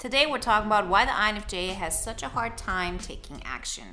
Today 0.00 0.24
we're 0.26 0.38
talking 0.38 0.66
about 0.66 0.88
why 0.88 1.04
the 1.04 1.10
INFJ 1.10 1.74
has 1.74 2.02
such 2.02 2.22
a 2.22 2.28
hard 2.28 2.56
time 2.56 2.96
taking 2.96 3.42
action. 3.44 3.84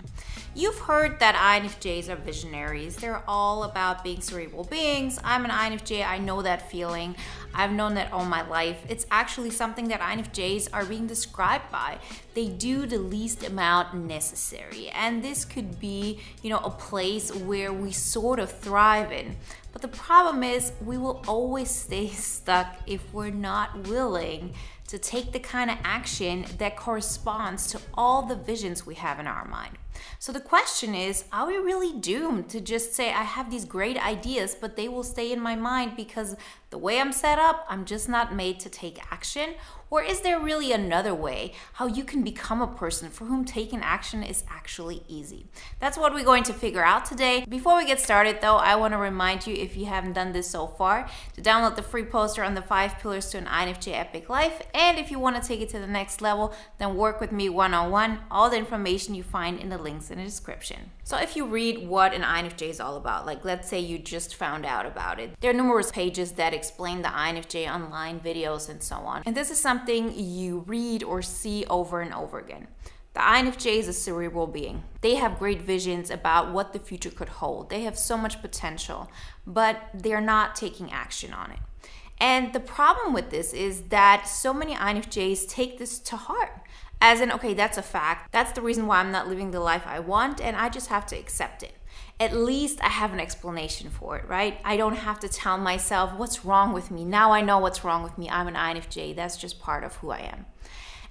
You've 0.55 0.79
heard 0.79 1.19
that 1.19 1.35
INFJs 1.35 2.07
are 2.07 2.15
visionaries. 2.15 2.95
They're 2.95 3.23
all 3.27 3.65
about 3.65 4.05
being 4.05 4.21
cerebral 4.21 4.63
beings. 4.63 5.19
I'm 5.21 5.43
an 5.43 5.51
INFJ, 5.51 6.07
I 6.07 6.17
know 6.17 6.41
that 6.41 6.71
feeling. 6.71 7.17
I've 7.53 7.73
known 7.73 7.95
that 7.95 8.13
all 8.13 8.23
my 8.23 8.47
life. 8.47 8.77
It's 8.87 9.05
actually 9.11 9.49
something 9.49 9.89
that 9.89 9.99
INFJs 9.99 10.69
are 10.71 10.85
being 10.85 11.07
described 11.07 11.69
by. 11.73 11.99
They 12.35 12.47
do 12.47 12.85
the 12.85 12.99
least 12.99 13.45
amount 13.45 13.93
necessary. 13.93 14.87
And 14.91 15.21
this 15.21 15.43
could 15.43 15.77
be, 15.77 16.21
you 16.41 16.49
know, 16.49 16.59
a 16.59 16.69
place 16.69 17.35
where 17.35 17.73
we 17.73 17.91
sort 17.91 18.39
of 18.39 18.49
thrive 18.49 19.11
in. 19.11 19.35
But 19.73 19.81
the 19.81 19.89
problem 19.89 20.41
is 20.41 20.71
we 20.83 20.97
will 20.97 21.21
always 21.27 21.69
stay 21.69 22.07
stuck 22.07 22.77
if 22.87 23.13
we're 23.13 23.29
not 23.29 23.89
willing 23.89 24.53
to 24.87 24.97
take 24.97 25.33
the 25.33 25.39
kind 25.39 25.69
of 25.69 25.77
action 25.83 26.45
that 26.57 26.77
corresponds 26.77 27.67
to 27.67 27.81
all 27.93 28.23
the 28.23 28.35
visions 28.35 28.85
we 28.85 28.95
have 28.95 29.19
in 29.19 29.27
our 29.27 29.45
mind. 29.45 29.77
So 30.19 30.31
the 30.31 30.39
question 30.39 30.95
is 30.95 31.25
are 31.31 31.47
we 31.47 31.57
really 31.57 31.93
doomed 31.93 32.49
to 32.49 32.61
just 32.61 32.93
say, 32.93 33.09
I 33.09 33.23
have 33.23 33.51
these 33.51 33.65
great 33.65 33.97
ideas, 33.97 34.55
but 34.59 34.75
they 34.75 34.87
will 34.87 35.03
stay 35.03 35.31
in 35.31 35.39
my 35.39 35.55
mind 35.55 35.95
because 35.95 36.35
the 36.69 36.77
way 36.77 36.99
I'm 36.99 37.13
set 37.13 37.39
up, 37.39 37.65
I'm 37.69 37.85
just 37.85 38.09
not 38.09 38.35
made 38.35 38.59
to 38.61 38.69
take 38.69 38.99
action? 39.11 39.55
Or 39.89 40.03
is 40.03 40.19
there 40.19 40.37
really 40.37 40.73
another 40.73 41.15
way 41.15 41.53
how 41.73 41.87
you 41.87 42.03
can 42.03 42.21
become 42.21 42.61
a 42.61 42.67
person 42.67 43.09
for 43.09 43.23
whom 43.23 43.45
taking 43.45 43.79
action 43.79 44.21
is 44.21 44.43
actually 44.49 45.01
easy? 45.07 45.47
That's 45.79 45.97
what 45.97 46.13
we're 46.13 46.25
going 46.25 46.43
to 46.43 46.53
figure 46.53 46.83
out 46.83 47.05
today. 47.05 47.45
Before 47.47 47.77
we 47.77 47.85
get 47.85 48.01
started, 48.01 48.41
though, 48.41 48.57
I 48.57 48.75
want 48.75 48.93
to 48.93 48.97
remind 48.97 49.47
you 49.47 49.55
if 49.55 49.77
you 49.77 49.85
haven't 49.85 50.13
done 50.13 50.33
this 50.33 50.49
so 50.49 50.67
far 50.67 51.09
to 51.35 51.41
download 51.41 51.77
the 51.77 51.83
free 51.83 52.03
poster 52.03 52.43
on 52.43 52.53
the 52.53 52.61
five 52.61 52.99
pillars 52.99 53.29
to 53.29 53.37
an 53.37 53.45
INFJ 53.45 53.93
epic 53.93 54.27
life. 54.27 54.61
And 54.73 54.99
if 54.99 55.09
you 55.09 55.19
want 55.19 55.41
to 55.41 55.47
take 55.47 55.61
it 55.61 55.69
to 55.69 55.79
the 55.79 55.87
next 55.87 56.21
level, 56.21 56.53
then 56.79 56.97
work 56.97 57.21
with 57.21 57.31
me 57.31 57.47
one 57.47 57.73
on 57.73 57.89
one. 57.89 58.19
All 58.29 58.49
the 58.49 58.57
information 58.57 59.15
you 59.15 59.23
find 59.23 59.57
in 59.57 59.69
the 59.69 59.77
links 59.87 60.11
in 60.11 60.17
the 60.17 60.23
description. 60.25 60.91
So 61.05 61.17
if 61.17 61.37
you 61.37 61.45
read 61.45 61.87
what 61.87 62.13
an 62.13 62.21
INFJ 62.21 62.63
is 62.63 62.81
all 62.81 62.97
about, 62.97 63.25
like 63.25 63.45
let's 63.45 63.69
say 63.69 63.79
you 63.79 63.97
just 63.97 64.35
found 64.35 64.65
out 64.65 64.85
about 64.85 65.17
it, 65.17 65.31
there 65.39 65.51
are 65.51 65.53
numerous 65.53 65.91
pages 65.91 66.33
that 66.33 66.53
explain 66.53 67.01
the 67.03 67.07
INFJ 67.07 67.73
online 67.73 68.19
videos 68.19 68.67
and 68.67 68.83
so 68.83 68.97
on. 68.97 69.23
And 69.25 69.35
this 69.35 69.49
is 69.49 69.61
something 69.61 70.13
you 70.13 70.65
read 70.67 71.03
or 71.03 71.21
see 71.21 71.65
over 71.69 72.01
and 72.01 72.13
over 72.13 72.37
again. 72.37 72.67
The 73.13 73.21
INFJ 73.21 73.77
is 73.77 73.87
a 73.87 73.93
cerebral 73.93 74.45
being. 74.45 74.83
They 74.99 75.15
have 75.15 75.39
great 75.39 75.61
visions 75.61 76.11
about 76.11 76.51
what 76.51 76.73
the 76.73 76.79
future 76.79 77.09
could 77.09 77.29
hold. 77.29 77.69
They 77.69 77.83
have 77.83 77.97
so 77.97 78.17
much 78.17 78.41
potential, 78.41 79.09
but 79.45 79.81
they're 79.93 80.19
not 80.19 80.55
taking 80.55 80.91
action 80.91 81.33
on 81.33 81.51
it. 81.51 81.59
And 82.19 82.51
the 82.51 82.59
problem 82.59 83.13
with 83.13 83.29
this 83.29 83.53
is 83.53 83.83
that 83.83 84.27
so 84.27 84.53
many 84.53 84.75
INFJs 84.75 85.47
take 85.47 85.77
this 85.77 85.97
to 85.99 86.17
heart. 86.17 86.61
As 86.99 87.21
in, 87.21 87.31
okay, 87.31 87.53
that's 87.53 87.77
a 87.77 87.83
fact. 87.83 88.31
That's 88.31 88.51
the 88.53 88.61
reason 88.61 88.87
why 88.87 88.99
I'm 88.99 89.11
not 89.11 89.27
living 89.27 89.51
the 89.51 89.59
life 89.59 89.83
I 89.85 89.99
want, 89.99 90.41
and 90.41 90.55
I 90.55 90.69
just 90.69 90.87
have 90.87 91.05
to 91.07 91.15
accept 91.15 91.63
it. 91.63 91.73
At 92.19 92.35
least 92.35 92.83
I 92.83 92.89
have 92.89 93.13
an 93.13 93.19
explanation 93.19 93.91
for 93.91 94.17
it, 94.17 94.27
right? 94.27 94.59
I 94.65 94.77
don't 94.77 94.95
have 94.95 95.19
to 95.19 95.29
tell 95.29 95.57
myself 95.59 96.13
what's 96.17 96.43
wrong 96.43 96.73
with 96.73 96.89
me. 96.89 97.05
Now 97.05 97.31
I 97.31 97.41
know 97.41 97.59
what's 97.59 97.83
wrong 97.83 98.01
with 98.01 98.17
me. 98.17 98.27
I'm 98.29 98.47
an 98.47 98.55
INFJ. 98.55 99.15
That's 99.15 99.37
just 99.37 99.59
part 99.59 99.83
of 99.83 99.95
who 99.97 100.09
I 100.09 100.19
am. 100.21 100.47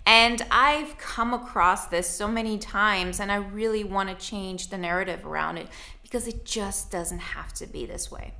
And 0.04 0.44
I've 0.50 0.98
come 0.98 1.34
across 1.34 1.86
this 1.86 2.08
so 2.08 2.26
many 2.28 2.58
times, 2.58 3.20
and 3.20 3.30
I 3.30 3.36
really 3.36 3.84
want 3.84 4.08
to 4.08 4.14
change 4.14 4.70
the 4.70 4.78
narrative 4.78 5.24
around 5.24 5.58
it 5.58 5.68
because 6.02 6.26
it 6.28 6.44
just 6.44 6.90
doesn't 6.90 7.18
have 7.18 7.52
to 7.54 7.66
be 7.66 7.86
this 7.86 8.10
way. 8.10 8.32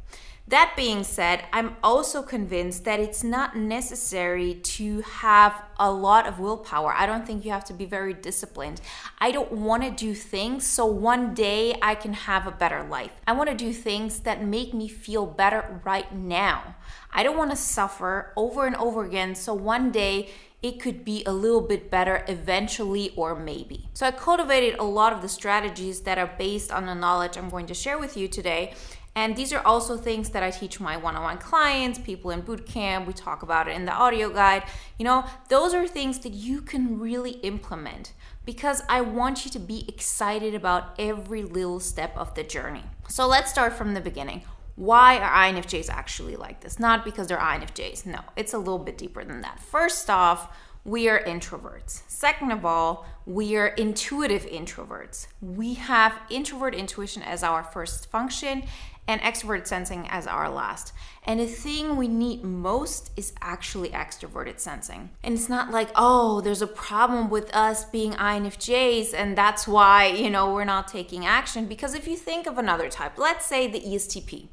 That 0.49 0.75
being 0.77 1.03
said, 1.03 1.45
I'm 1.53 1.77
also 1.83 2.23
convinced 2.23 2.85
that 2.85 3.01
it's 3.01 3.25
not 3.25 3.57
necessary 3.57 4.55
to 4.55 5.01
have 5.01 5.61
a 5.77 5.91
lot 5.91 6.29
of 6.29 6.39
willpower. 6.39 6.95
I 6.97 7.05
don't 7.05 7.27
think 7.27 7.45
you 7.45 7.51
have 7.51 7.65
to 7.65 7.73
be 7.73 7.85
very 7.85 8.15
disciplined. 8.15 8.81
I 9.19 9.33
don't 9.33 9.51
want 9.51 9.83
to 9.83 9.91
do 9.91 10.15
things 10.15 10.65
so 10.65 10.87
one 10.87 11.35
day 11.35 11.75
I 11.83 11.97
can 11.97 12.13
have 12.13 12.47
a 12.47 12.53
better 12.53 12.85
life. 12.85 13.11
I 13.27 13.33
want 13.33 13.51
to 13.51 13.57
do 13.57 13.73
things 13.73 14.21
that 14.21 14.45
make 14.45 14.73
me 14.73 14.87
feel 14.87 15.27
better 15.27 15.81
right 15.85 16.15
now. 16.15 16.77
I 17.13 17.25
don't 17.25 17.37
want 17.37 17.51
to 17.51 17.57
suffer 17.57 18.33
over 18.37 18.69
and 18.69 18.77
over 18.77 19.05
again 19.05 19.35
so 19.35 19.53
one 19.53 19.91
day 19.91 20.31
it 20.63 20.81
could 20.81 21.05
be 21.05 21.23
a 21.27 21.33
little 21.33 21.61
bit 21.61 21.91
better 21.91 22.25
eventually 22.29 23.13
or 23.17 23.35
maybe. 23.35 23.89
So 23.95 24.07
I 24.07 24.11
cultivated 24.11 24.79
a 24.79 24.85
lot 24.85 25.13
of 25.13 25.23
the 25.23 25.29
strategies 25.29 26.01
that 26.03 26.19
are 26.19 26.33
based 26.39 26.73
on 26.73 26.87
the 26.87 26.95
knowledge 26.95 27.37
I'm 27.37 27.51
going 27.51 27.67
to 27.67 27.75
share 27.75 27.99
with 27.99 28.17
you 28.17 28.27
today 28.27 28.75
and 29.17 29.35
these 29.35 29.51
are 29.55 29.67
also 29.67 29.97
things 29.97 30.29
that 30.31 30.43
I 30.43 30.51
teach 30.51 30.79
my 30.79 30.99
one 30.99 31.17
on 31.17 31.23
one 31.23 31.39
clients, 31.39 31.99
people 31.99 32.31
in 32.31 32.43
boot 32.43 32.67
camp. 32.67 33.07
We 33.07 33.15
talk 33.15 33.43
about 33.43 33.67
it 33.67 33.75
in 33.75 33.87
the 33.87 33.93
audio 33.93 34.29
guide. 34.29 34.65
You 34.99 35.07
know, 35.07 35.25
those 35.49 35.73
are 35.73 35.89
things 35.89 36.19
that 36.19 36.35
you 36.35 36.61
can 36.61 37.01
really 37.01 37.33
implement 37.43 38.13
because 38.45 38.83
I 38.91 39.01
want 39.01 39.47
you 39.47 39.51
to 39.53 39.59
be 39.59 39.87
excited 39.89 40.55
about 40.55 40.95
every 40.99 41.43
little 41.43 41.81
step 41.81 42.15
of 42.15 42.35
the 42.35 42.45
journey. 42.45 42.85
So 43.09 43.27
let's 43.27 43.51
start 43.51 43.73
from 43.73 43.95
the 43.95 44.03
beginning. 44.03 44.43
Why 44.75 45.19
are 45.19 45.51
INFJs 45.51 45.89
actually 45.89 46.37
like 46.37 46.61
this? 46.61 46.79
Not 46.79 47.03
because 47.03 47.29
they're 47.29 47.39
INFJs. 47.39 48.05
No, 48.05 48.21
it's 48.37 48.53
a 48.53 48.59
little 48.59 48.79
bit 48.79 48.99
deeper 48.99 49.25
than 49.25 49.41
that. 49.41 49.61
First 49.61 50.11
off, 50.11 50.55
we 50.87 51.09
are 51.09 51.21
introverts. 51.25 52.03
Second 52.07 52.53
of 52.53 52.65
all, 52.65 53.05
we 53.27 53.57
are 53.57 53.67
intuitive 53.67 54.47
introverts. 54.47 55.27
We 55.43 55.75
have 55.75 56.17
introvert 56.31 56.77
intuition 56.77 57.25
as 57.25 57.43
our 57.43 57.65
first 57.65 58.09
function 58.09 58.63
and 59.09 59.21
extrovert 59.21 59.67
sensing 59.67 60.07
as 60.09 60.29
our 60.29 60.49
last. 60.49 60.93
And 61.25 61.41
the 61.41 61.47
thing 61.47 61.97
we 61.97 62.07
need 62.07 62.45
most 62.45 63.11
is 63.17 63.33
actually 63.41 63.91
extroverted 63.91 64.61
sensing. 64.61 65.11
And 65.25 65.35
it's 65.35 65.49
not 65.49 65.73
like, 65.73 65.91
oh, 65.97 66.41
there's 66.41 66.63
a 66.63 66.69
problem 66.69 67.31
with 67.31 67.55
us 67.55 67.85
being 67.85 68.13
INFJs 68.13 69.13
and 69.13 69.37
that's 69.37 69.67
why, 69.67 70.07
you 70.07 70.31
know, 70.31 70.55
we're 70.55 70.65
not 70.65 70.87
taking 70.87 71.27
action. 71.27 71.67
Because 71.67 71.95
if 71.95 72.07
you 72.07 72.17
think 72.17 72.47
of 72.47 72.59
another 72.59 72.89
type, 72.89 73.19
let's 73.19 73.45
say 73.45 73.67
the 73.67 73.81
ESTP, 73.81 74.49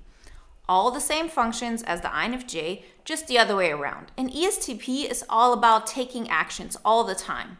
all 0.67 0.91
the 0.91 1.01
same 1.01 1.29
functions 1.29 1.83
as 1.83 2.01
the 2.01 2.07
INFJ, 2.07 2.83
just 3.03 3.27
the 3.27 3.37
other 3.37 3.55
way 3.55 3.71
around. 3.71 4.11
And 4.17 4.31
ESTP 4.31 5.09
is 5.09 5.23
all 5.29 5.53
about 5.53 5.87
taking 5.87 6.29
actions 6.29 6.77
all 6.85 7.03
the 7.03 7.15
time. 7.15 7.57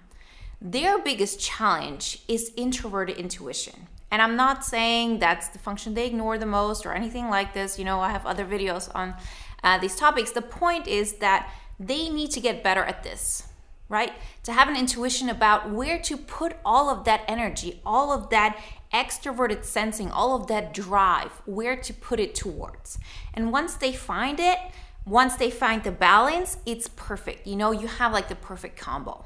Their 0.62 0.98
biggest 0.98 1.40
challenge 1.40 2.24
is 2.28 2.54
introverted 2.56 3.18
intuition. 3.18 3.88
And 4.10 4.22
I'm 4.22 4.36
not 4.36 4.64
saying 4.64 5.20
that's 5.20 5.50
the 5.50 5.60
function 5.60 5.94
they 5.94 6.06
ignore 6.06 6.38
the 6.38 6.46
most 6.46 6.86
or 6.86 6.94
anything 6.94 7.30
like 7.30 7.54
this. 7.54 7.78
You 7.78 7.84
know, 7.84 8.00
I 8.00 8.12
have 8.12 8.26
other 8.26 8.46
videos 8.46 8.90
on 8.96 9.16
uh, 9.64 9.80
these 9.80 9.96
topics. 9.96 10.32
The 10.32 10.42
point 10.42 10.88
is 10.88 11.14
that 11.14 11.52
they 11.80 12.10
need 12.10 12.32
to 12.32 12.40
get 12.40 12.64
better 12.64 12.84
at 12.84 13.04
this, 13.04 13.48
right? 13.90 14.14
To 14.44 14.54
have 14.54 14.68
an 14.70 14.78
intuition 14.78 15.30
about 15.30 15.72
where 15.72 16.00
to 16.00 16.16
put 16.16 16.58
all 16.64 16.90
of 16.90 17.06
that 17.06 17.24
energy, 17.28 17.82
all 17.86 18.14
of 18.14 18.30
that 18.30 18.58
extroverted 18.94 19.64
sensing, 19.64 20.12
all 20.12 20.36
of 20.36 20.48
that 20.48 20.74
drive, 20.74 21.32
where 21.46 21.76
to 21.76 21.94
put 21.94 22.20
it 22.20 22.36
towards. 22.36 23.00
And 23.34 23.52
once 23.52 23.76
they 23.76 23.94
find 23.94 24.40
it, 24.40 24.60
once 25.06 25.36
they 25.36 25.50
find 25.50 25.84
the 25.84 25.92
balance, 25.92 26.58
it's 26.66 26.88
perfect. 26.88 27.46
You 27.46 27.56
know, 27.56 27.72
you 27.72 27.88
have 27.88 28.14
like 28.14 28.30
the 28.30 28.36
perfect 28.36 28.78
combo. 28.78 29.26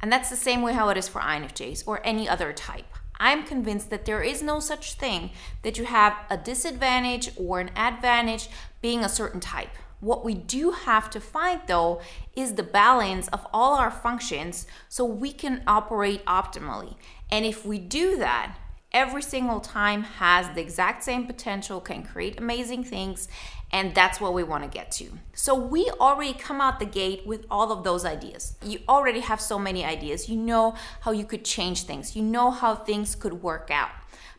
And 0.00 0.12
that's 0.12 0.30
the 0.30 0.36
same 0.36 0.62
way 0.62 0.72
how 0.72 0.88
it 0.90 0.96
is 0.96 1.08
for 1.08 1.20
INFJs 1.20 1.84
or 1.86 2.00
any 2.04 2.28
other 2.28 2.52
type. 2.52 2.86
I'm 3.18 3.44
convinced 3.44 3.90
that 3.90 4.04
there 4.04 4.22
is 4.22 4.42
no 4.42 4.60
such 4.60 4.94
thing 4.94 5.30
that 5.62 5.78
you 5.78 5.84
have 5.84 6.14
a 6.28 6.36
disadvantage 6.36 7.30
or 7.36 7.60
an 7.60 7.70
advantage 7.74 8.48
being 8.82 9.02
a 9.02 9.08
certain 9.08 9.40
type. 9.40 9.70
What 10.00 10.24
we 10.24 10.34
do 10.34 10.72
have 10.72 11.08
to 11.10 11.20
find 11.20 11.62
though 11.66 12.02
is 12.36 12.54
the 12.54 12.62
balance 12.62 13.28
of 13.28 13.46
all 13.52 13.76
our 13.76 13.90
functions 13.90 14.66
so 14.90 15.04
we 15.04 15.32
can 15.32 15.62
operate 15.66 16.24
optimally. 16.26 16.96
And 17.30 17.46
if 17.46 17.64
we 17.64 17.78
do 17.78 18.18
that, 18.18 18.56
every 18.96 19.20
single 19.20 19.60
time 19.60 20.02
has 20.02 20.48
the 20.54 20.60
exact 20.62 21.04
same 21.04 21.26
potential, 21.26 21.82
can 21.82 22.02
create 22.02 22.40
amazing 22.40 22.82
things, 22.82 23.28
and 23.70 23.94
that's 23.94 24.22
what 24.22 24.32
we 24.32 24.42
want 24.42 24.64
to 24.64 24.70
get 24.70 24.90
to. 24.90 25.10
So 25.34 25.54
we 25.54 25.90
already 26.00 26.32
come 26.32 26.62
out 26.62 26.80
the 26.80 26.86
gate 26.86 27.26
with 27.26 27.44
all 27.50 27.70
of 27.70 27.84
those 27.84 28.06
ideas. 28.06 28.56
You 28.64 28.78
already 28.88 29.20
have 29.20 29.38
so 29.38 29.58
many 29.58 29.84
ideas. 29.84 30.30
You 30.30 30.38
know 30.38 30.76
how 31.02 31.10
you 31.10 31.26
could 31.26 31.44
change 31.44 31.82
things, 31.82 32.16
you 32.16 32.22
know 32.22 32.50
how 32.50 32.74
things 32.74 33.14
could 33.14 33.42
work 33.42 33.70
out. 33.70 33.90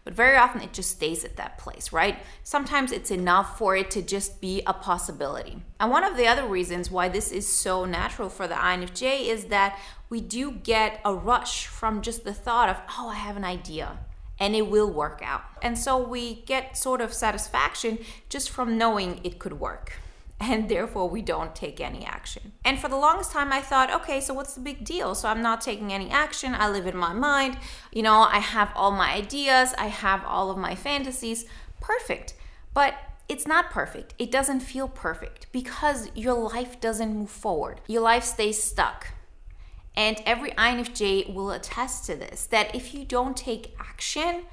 But 0.04 0.16
very 0.16 0.38
often 0.38 0.62
it 0.62 0.74
just 0.74 0.90
stays 0.90 1.24
at 1.24 1.36
that 1.36 1.60
place, 1.60 1.92
right? 1.92 2.18
Sometimes 2.44 2.92
it's 2.92 3.12
enough 3.12 3.60
for 3.60 3.76
it 3.76 3.92
to 3.92 4.02
just 4.02 4.42
be 4.42 4.64
a 4.66 4.74
possibility. 4.74 5.62
And 5.80 5.92
one 5.92 6.04
of 6.04 6.18
the 6.18 6.26
other 6.26 6.48
reasons 6.48 6.90
why 6.90 7.10
this 7.10 7.31
is 7.31 7.46
so 7.46 7.86
natural 7.86 8.30
for 8.30 8.48
the 8.48 8.56
INFJ 8.56 9.28
is 9.28 9.46
that 9.46 9.78
we 10.10 10.20
do 10.20 10.52
get 10.52 11.00
a 11.06 11.14
rush 11.14 11.68
from 11.68 12.02
just 12.02 12.24
the 12.24 12.34
thought 12.34 12.70
of, 12.70 12.78
oh, 12.98 13.10
I 13.10 13.16
have 13.16 13.38
an 13.38 13.44
idea 13.44 14.00
and 14.39 14.56
it 14.56 14.68
will 14.68 14.92
work 14.92 15.22
out. 15.24 15.44
And 15.62 15.78
so 15.78 15.98
we 15.98 16.42
get 16.44 16.78
sort 16.78 17.01
of 17.01 17.13
satisfaction 17.13 18.00
just 18.30 18.50
from 18.50 18.78
knowing 18.78 19.22
it 19.24 19.39
could 19.39 19.60
work. 19.60 19.94
And 20.39 20.69
therefore, 20.69 21.10
we 21.10 21.24
don't 21.24 21.56
take 21.56 21.81
any 21.81 22.06
action. 22.06 22.51
And 22.63 22.78
for 22.78 22.89
the 22.89 22.95
longest 22.95 23.31
time, 23.31 23.51
I 23.51 23.60
thought, 23.60 23.92
okay, 23.92 24.22
so 24.22 24.36
what's 24.36 24.54
the 24.54 24.60
big 24.60 24.86
deal? 24.86 25.16
So 25.16 25.28
I'm 25.28 25.42
not 25.42 25.62
taking 25.62 25.92
any 25.92 26.12
action. 26.12 26.54
I 26.54 26.69
live 26.69 26.86
in 26.86 26.95
my 26.95 27.12
mind. 27.12 27.57
You 27.92 28.04
know, 28.04 28.22
I 28.22 28.38
have 28.38 28.72
all 28.75 28.92
my 28.92 29.13
ideas, 29.13 29.74
I 29.80 29.88
have 29.88 30.24
all 30.25 30.51
of 30.51 30.57
my 30.57 30.75
fantasies. 30.75 31.45
Perfect. 31.81 32.36
But 32.75 32.94
it's 33.28 33.48
not 33.48 33.72
perfect. 33.72 34.13
It 34.19 34.31
doesn't 34.31 34.60
feel 34.60 34.88
perfect 34.88 35.51
because 35.51 36.10
your 36.13 36.36
life 36.36 36.80
doesn't 36.80 37.18
move 37.18 37.31
forward. 37.31 37.81
Your 37.88 38.01
life 38.01 38.24
stays 38.24 38.62
stuck. 38.62 39.07
And 39.98 40.22
every 40.28 40.52
INFJ 40.52 41.34
will 41.34 41.50
attest 41.50 42.06
to 42.06 42.16
this 42.16 42.46
that 42.46 42.74
if 42.76 42.94
you 42.94 43.04
don't 43.04 43.36
take 43.36 43.76
action, 43.80 44.44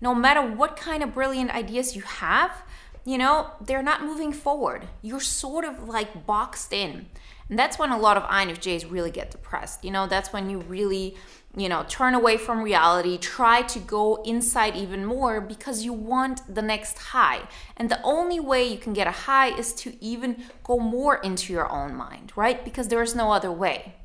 no 0.00 0.14
matter 0.14 0.40
what 0.40 0.76
kind 0.76 1.02
of 1.02 1.12
brilliant 1.12 1.50
ideas 1.50 1.96
you 1.96 2.02
have, 2.02 2.62
you 3.04 3.18
know, 3.18 3.50
they're 3.60 3.82
not 3.82 4.04
moving 4.04 4.32
forward. 4.32 4.86
You're 5.02 5.18
sort 5.18 5.64
of 5.64 5.88
like 5.88 6.24
boxed 6.24 6.72
in. 6.72 7.06
And 7.48 7.58
that's 7.58 7.80
when 7.80 7.90
a 7.90 7.98
lot 7.98 8.16
of 8.16 8.22
INFJs 8.22 8.90
really 8.92 9.10
get 9.10 9.32
depressed. 9.32 9.84
You 9.84 9.90
know, 9.90 10.06
that's 10.06 10.32
when 10.32 10.48
you 10.48 10.60
really, 10.60 11.16
you 11.56 11.68
know, 11.68 11.84
turn 11.88 12.14
away 12.14 12.36
from 12.36 12.62
reality, 12.62 13.18
try 13.18 13.62
to 13.62 13.80
go 13.80 14.22
inside 14.22 14.76
even 14.76 15.04
more 15.04 15.40
because 15.40 15.84
you 15.84 15.92
want 15.92 16.54
the 16.54 16.62
next 16.62 16.96
high. 16.98 17.40
And 17.76 17.90
the 17.90 18.00
only 18.02 18.38
way 18.38 18.68
you 18.68 18.78
can 18.78 18.92
get 18.92 19.08
a 19.08 19.10
high 19.10 19.48
is 19.48 19.72
to 19.74 19.92
even 20.00 20.44
go 20.62 20.78
more 20.78 21.16
into 21.16 21.52
your 21.52 21.68
own 21.70 21.96
mind, 21.96 22.32
right? 22.36 22.64
Because 22.64 22.86
there 22.86 23.02
is 23.02 23.16
no 23.16 23.32
other 23.32 23.50
way. 23.50 23.96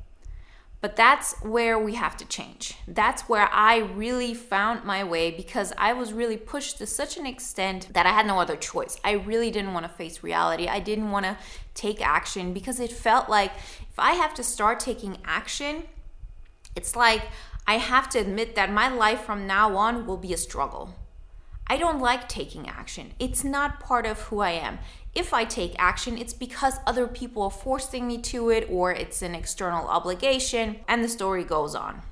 But 0.80 0.94
that's 0.94 1.34
where 1.42 1.76
we 1.76 1.94
have 1.94 2.16
to 2.18 2.24
change. 2.24 2.76
That's 2.86 3.22
where 3.22 3.48
I 3.52 3.78
really 3.78 4.32
found 4.32 4.84
my 4.84 5.02
way 5.02 5.32
because 5.32 5.72
I 5.76 5.92
was 5.92 6.12
really 6.12 6.36
pushed 6.36 6.78
to 6.78 6.86
such 6.86 7.16
an 7.16 7.26
extent 7.26 7.88
that 7.94 8.06
I 8.06 8.10
had 8.10 8.26
no 8.26 8.38
other 8.38 8.56
choice. 8.56 8.96
I 9.02 9.12
really 9.12 9.50
didn't 9.50 9.72
want 9.72 9.86
to 9.86 9.92
face 9.92 10.22
reality. 10.22 10.68
I 10.68 10.78
didn't 10.78 11.10
want 11.10 11.26
to 11.26 11.36
take 11.74 12.00
action 12.00 12.52
because 12.52 12.78
it 12.78 12.92
felt 12.92 13.28
like 13.28 13.50
if 13.56 13.98
I 13.98 14.12
have 14.12 14.34
to 14.34 14.44
start 14.44 14.78
taking 14.78 15.18
action, 15.24 15.82
it's 16.76 16.94
like 16.94 17.22
I 17.66 17.78
have 17.78 18.08
to 18.10 18.20
admit 18.20 18.54
that 18.54 18.72
my 18.72 18.88
life 18.88 19.22
from 19.22 19.48
now 19.48 19.76
on 19.76 20.06
will 20.06 20.16
be 20.16 20.32
a 20.32 20.36
struggle. 20.36 20.94
I 21.66 21.76
don't 21.76 22.00
like 22.00 22.28
taking 22.28 22.68
action. 22.68 23.12
It's 23.18 23.44
not 23.44 23.80
part 23.80 24.06
of 24.06 24.20
who 24.22 24.40
I 24.40 24.52
am 24.52 24.78
if 25.18 25.34
I 25.34 25.44
take 25.44 25.74
action, 25.78 26.16
it's 26.16 26.32
because 26.32 26.74
other 26.86 27.08
people 27.08 27.42
are 27.42 27.50
forcing 27.50 28.06
me 28.06 28.18
to 28.18 28.50
it 28.50 28.68
or 28.70 28.92
it's 28.92 29.20
an 29.20 29.34
external 29.34 29.88
obligation, 29.88 30.76
and 30.86 31.02
the 31.02 31.08
story 31.08 31.42
goes 31.42 31.74
on. 31.74 32.02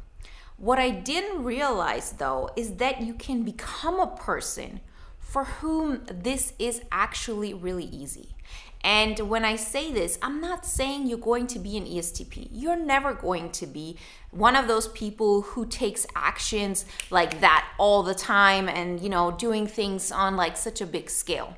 What 0.57 0.81
I 0.81 0.91
didn't 0.91 1.45
realize 1.45 2.13
though 2.13 2.51
is 2.57 2.75
that 2.75 3.03
you 3.03 3.15
can 3.15 3.45
become 3.45 4.01
a 4.01 4.17
person 4.17 4.81
for 5.21 5.45
whom 5.45 6.03
this 6.07 6.53
is 6.59 6.83
actually 6.91 7.55
really 7.55 7.85
easy. 7.85 8.35
And 8.83 9.19
when 9.29 9.45
I 9.45 9.57
say 9.57 9.93
this, 9.93 10.19
I'm 10.23 10.41
not 10.41 10.65
saying 10.67 11.07
you're 11.07 11.19
going 11.19 11.47
to 11.49 11.59
be 11.59 11.77
an 11.77 11.85
ESTP. 11.85 12.49
You're 12.53 12.77
never 12.77 13.15
going 13.15 13.51
to 13.53 13.67
be 13.67 13.97
one 14.31 14.57
of 14.57 14.69
those 14.69 14.89
people 14.89 15.43
who 15.43 15.67
takes 15.67 16.07
actions 16.15 16.87
like 17.11 17.41
that 17.41 17.69
all 17.79 18.03
the 18.03 18.15
time 18.15 18.69
and, 18.69 19.01
you 19.01 19.09
know, 19.09 19.31
doing 19.31 19.67
things 19.67 20.11
on 20.11 20.37
like 20.37 20.57
such 20.57 20.81
a 20.81 20.87
big 20.87 21.11
scale. 21.11 21.57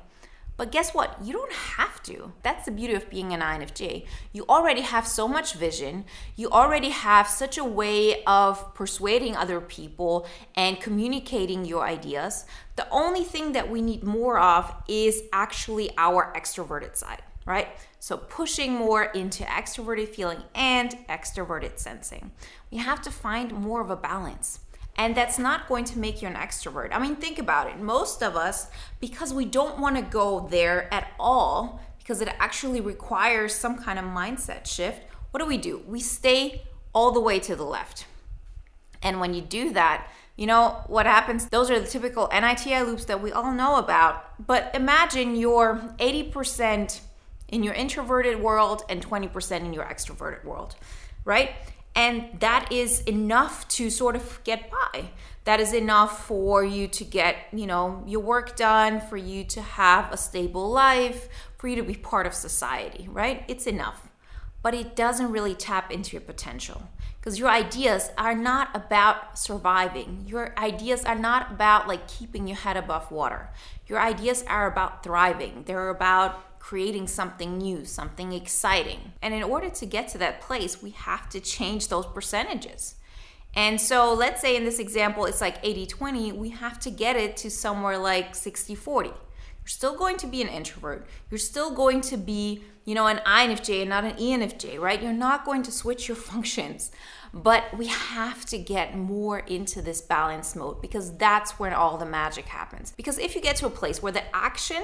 But 0.59 0.73
guess 0.73 0.93
what? 0.93 1.15
You 1.23 1.31
don't 1.31 1.53
have 1.53 2.03
to. 2.03 2.33
That's 2.43 2.65
the 2.65 2.71
beauty 2.71 2.93
of 2.93 3.09
being 3.09 3.31
an 3.31 3.39
INFJ. 3.39 4.05
You 4.33 4.43
already 4.49 4.81
have 4.81 5.07
so 5.07 5.25
much 5.25 5.53
vision. 5.53 6.03
You 6.35 6.49
already 6.49 6.89
have 6.89 7.29
such 7.29 7.57
a 7.57 7.63
way 7.63 8.25
of 8.25 8.73
persuading 8.73 9.37
other 9.37 9.61
people 9.61 10.27
and 10.55 10.77
communicating 10.81 11.63
your 11.63 11.85
ideas. 11.85 12.43
The 12.75 12.89
only 12.89 13.23
thing 13.23 13.53
that 13.53 13.71
we 13.71 13.81
need 13.81 14.03
more 14.03 14.37
of 14.37 14.73
is 14.89 15.23
actually 15.31 15.91
our 15.97 16.33
extroverted 16.35 16.97
side, 16.97 17.21
right? 17.45 17.69
So 17.99 18.17
pushing 18.17 18.73
more 18.73 19.03
into 19.03 19.45
extroverted 19.45 20.09
feeling 20.09 20.43
and 20.53 20.91
extroverted 21.07 21.79
sensing. 21.79 22.31
We 22.69 22.79
have 22.79 23.01
to 23.03 23.11
find 23.11 23.53
more 23.53 23.79
of 23.79 23.89
a 23.89 23.95
balance. 23.95 24.59
And 24.99 25.15
that's 25.15 25.39
not 25.39 25.69
going 25.69 25.85
to 25.85 25.97
make 25.97 26.21
you 26.21 26.27
an 26.27 26.33
extrovert. 26.33 26.89
I 26.91 26.99
mean, 26.99 27.15
think 27.15 27.39
about 27.39 27.67
it. 27.69 27.79
Most 27.79 28.21
of 28.21 28.35
us, 28.35 28.67
because 28.99 29.33
we 29.33 29.45
don't 29.45 29.79
want 29.79 29.95
to 29.95 30.01
go 30.01 30.45
there 30.51 30.93
at 30.93 31.13
all, 31.17 31.79
because 31.99 32.19
it 32.19 32.27
actually 32.37 32.81
requires 32.81 33.55
some 33.55 33.77
kind 33.77 33.97
of 33.97 34.03
mindset 34.03 34.65
shift, 34.65 35.01
what 35.31 35.39
do 35.39 35.45
we 35.45 35.57
do? 35.57 35.81
We 35.87 36.01
stay 36.01 36.63
all 36.91 37.11
the 37.11 37.21
way 37.21 37.39
to 37.39 37.55
the 37.55 37.63
left. 37.63 38.07
And 39.01 39.21
when 39.21 39.33
you 39.33 39.39
do 39.39 39.71
that, 39.71 40.11
you 40.35 40.45
know 40.45 40.83
what 40.87 41.05
happens? 41.05 41.47
Those 41.47 41.71
are 41.71 41.79
the 41.79 41.87
typical 41.87 42.27
NITI 42.27 42.81
loops 42.81 43.05
that 43.05 43.21
we 43.21 43.31
all 43.31 43.53
know 43.53 43.77
about. 43.77 44.45
But 44.45 44.69
imagine 44.73 45.37
you're 45.37 45.81
80% 45.97 46.99
in 47.47 47.63
your 47.63 47.73
introverted 47.73 48.41
world 48.41 48.83
and 48.89 49.01
20% 49.01 49.61
in 49.61 49.73
your 49.73 49.85
extroverted 49.85 50.43
world, 50.43 50.75
right? 51.23 51.51
And 51.95 52.39
that 52.39 52.71
is 52.71 53.01
enough 53.01 53.67
to 53.69 53.89
sort 53.89 54.15
of 54.15 54.39
get 54.43 54.71
by. 54.71 55.09
That 55.43 55.59
is 55.59 55.73
enough 55.73 56.27
for 56.27 56.63
you 56.63 56.87
to 56.87 57.03
get, 57.03 57.37
you 57.51 57.65
know, 57.65 58.03
your 58.05 58.21
work 58.21 58.55
done, 58.55 59.01
for 59.01 59.17
you 59.17 59.43
to 59.45 59.61
have 59.61 60.11
a 60.11 60.17
stable 60.17 60.69
life, 60.69 61.27
for 61.57 61.67
you 61.67 61.75
to 61.75 61.83
be 61.83 61.95
part 61.95 62.27
of 62.27 62.33
society, 62.33 63.07
right? 63.09 63.43
It's 63.47 63.65
enough. 63.65 64.09
But 64.61 64.73
it 64.73 64.95
doesn't 64.95 65.31
really 65.31 65.55
tap 65.55 65.91
into 65.91 66.11
your 66.11 66.21
potential 66.21 66.89
because 67.19 67.39
your 67.39 67.49
ideas 67.49 68.09
are 68.17 68.35
not 68.35 68.75
about 68.75 69.37
surviving. 69.37 70.23
Your 70.25 70.53
ideas 70.57 71.03
are 71.03 71.17
not 71.17 71.51
about 71.51 71.87
like 71.87 72.07
keeping 72.07 72.47
your 72.47 72.57
head 72.57 72.77
above 72.77 73.11
water. 73.11 73.49
Your 73.87 73.99
ideas 73.99 74.43
are 74.47 74.67
about 74.67 75.03
thriving. 75.03 75.63
They're 75.65 75.89
about 75.89 76.43
creating 76.59 77.07
something 77.07 77.57
new, 77.57 77.85
something 77.85 78.33
exciting. 78.33 79.13
And 79.21 79.33
in 79.33 79.43
order 79.43 79.69
to 79.69 79.85
get 79.85 80.07
to 80.09 80.17
that 80.19 80.41
place, 80.41 80.83
we 80.83 80.91
have 80.91 81.29
to 81.29 81.39
change 81.39 81.87
those 81.87 82.05
percentages. 82.05 82.95
And 83.55 83.81
so 83.81 84.13
let's 84.13 84.41
say 84.41 84.55
in 84.55 84.63
this 84.63 84.79
example, 84.79 85.25
it's 85.25 85.41
like 85.41 85.57
80 85.63 85.87
20, 85.87 86.31
we 86.33 86.49
have 86.49 86.79
to 86.81 86.91
get 86.91 87.15
it 87.15 87.35
to 87.37 87.49
somewhere 87.49 87.97
like 87.97 88.35
60 88.35 88.75
40. 88.75 89.09
You're 89.09 89.15
still 89.65 89.95
going 89.95 90.17
to 90.17 90.27
be 90.27 90.41
an 90.41 90.47
introvert. 90.47 91.07
You're 91.29 91.37
still 91.39 91.71
going 91.71 92.01
to 92.01 92.17
be, 92.17 92.63
you 92.85 92.95
know, 92.95 93.07
an 93.07 93.21
INFJ 93.25 93.81
and 93.81 93.89
not 93.89 94.03
an 94.03 94.13
ENFJ, 94.13 94.79
right? 94.79 95.01
You're 95.01 95.13
not 95.13 95.45
going 95.45 95.63
to 95.63 95.71
switch 95.71 96.07
your 96.07 96.17
functions. 96.31 96.91
But 97.33 97.77
we 97.77 97.87
have 97.87 98.45
to 98.47 98.57
get 98.57 98.97
more 98.97 99.39
into 99.39 99.81
this 99.81 100.01
balance 100.01 100.55
mode 100.55 100.81
because 100.81 101.15
that's 101.17 101.59
when 101.59 101.73
all 101.73 101.97
the 101.97 102.05
magic 102.05 102.45
happens. 102.45 102.91
Because 102.97 103.19
if 103.19 103.35
you 103.35 103.41
get 103.41 103.55
to 103.57 103.67
a 103.67 103.69
place 103.69 104.01
where 104.01 104.11
the 104.11 104.23
action 104.35 104.83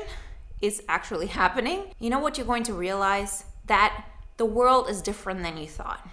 is 0.62 0.84
actually 0.88 1.28
happening, 1.28 1.84
you 2.00 2.10
know 2.10 2.20
what 2.20 2.38
you're 2.38 2.48
going 2.48 2.64
to 2.64 2.74
realize? 2.74 3.46
That 3.68 4.06
the 4.38 4.46
world 4.46 4.90
is 4.90 5.02
different 5.02 5.44
than 5.44 5.58
you 5.58 5.68
thought. 5.68 6.08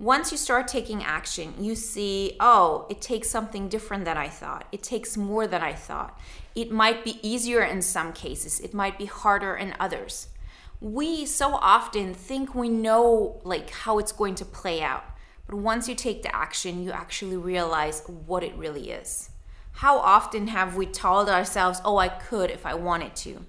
Once 0.00 0.32
you 0.32 0.36
start 0.36 0.66
taking 0.66 1.04
action, 1.04 1.54
you 1.58 1.74
see, 1.74 2.36
oh, 2.40 2.84
it 2.90 3.00
takes 3.00 3.30
something 3.30 3.68
different 3.68 4.04
than 4.04 4.16
I 4.16 4.28
thought. 4.28 4.66
It 4.72 4.82
takes 4.82 5.16
more 5.16 5.46
than 5.46 5.62
I 5.62 5.72
thought. 5.72 6.18
It 6.56 6.72
might 6.72 7.04
be 7.04 7.20
easier 7.22 7.62
in 7.62 7.80
some 7.80 8.12
cases, 8.12 8.60
it 8.60 8.74
might 8.74 8.98
be 8.98 9.06
harder 9.06 9.54
in 9.54 9.74
others. 9.78 10.28
We 10.80 11.24
so 11.26 11.54
often 11.54 12.12
think 12.12 12.54
we 12.54 12.68
know 12.68 13.40
like 13.44 13.70
how 13.70 13.98
it's 13.98 14.12
going 14.12 14.34
to 14.36 14.44
play 14.44 14.82
out. 14.82 15.04
But 15.46 15.56
once 15.56 15.88
you 15.88 15.94
take 15.94 16.22
the 16.22 16.34
action, 16.34 16.82
you 16.82 16.90
actually 16.90 17.36
realize 17.36 18.02
what 18.06 18.42
it 18.42 18.56
really 18.56 18.90
is. 18.90 19.30
How 19.78 19.98
often 19.98 20.46
have 20.48 20.76
we 20.76 20.86
told 20.86 21.28
ourselves, 21.28 21.80
oh, 21.84 21.96
I 21.96 22.08
could 22.08 22.50
if 22.50 22.64
I 22.64 22.74
wanted 22.74 23.16
to? 23.16 23.44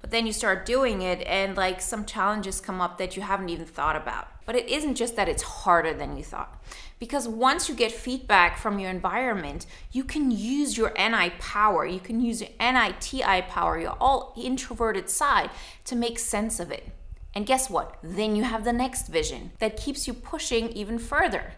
But 0.00 0.10
then 0.10 0.26
you 0.26 0.32
start 0.32 0.66
doing 0.66 1.02
it, 1.02 1.20
and 1.26 1.56
like 1.56 1.80
some 1.80 2.04
challenges 2.04 2.60
come 2.60 2.80
up 2.80 2.98
that 2.98 3.16
you 3.16 3.22
haven't 3.22 3.48
even 3.48 3.66
thought 3.66 3.94
about. 3.94 4.26
But 4.44 4.56
it 4.56 4.68
isn't 4.68 4.96
just 4.96 5.14
that 5.16 5.28
it's 5.28 5.42
harder 5.42 5.94
than 5.94 6.16
you 6.16 6.24
thought. 6.24 6.60
Because 6.98 7.28
once 7.28 7.68
you 7.68 7.76
get 7.76 7.92
feedback 7.92 8.58
from 8.58 8.80
your 8.80 8.90
environment, 8.90 9.66
you 9.92 10.02
can 10.02 10.32
use 10.32 10.76
your 10.76 10.92
NI 10.98 11.30
power, 11.38 11.86
you 11.86 12.00
can 12.00 12.20
use 12.20 12.40
your 12.40 12.50
NITI 12.58 13.42
power, 13.42 13.78
your 13.78 13.96
all 14.00 14.34
introverted 14.36 15.08
side 15.08 15.50
to 15.84 15.94
make 15.94 16.18
sense 16.18 16.58
of 16.58 16.72
it. 16.72 16.88
And 17.34 17.46
guess 17.46 17.70
what? 17.70 17.98
Then 18.02 18.34
you 18.34 18.42
have 18.42 18.64
the 18.64 18.72
next 18.72 19.06
vision 19.06 19.52
that 19.60 19.76
keeps 19.76 20.08
you 20.08 20.14
pushing 20.14 20.70
even 20.70 20.98
further 20.98 21.52